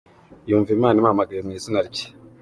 [0.49, 2.05] Yumva Imana imuhamagaye mu izina rye.